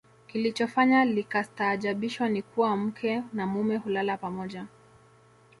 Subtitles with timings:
[0.27, 4.67] Kilichofanya likastaajabiwa ni kuwa mke na mume hulala pamoja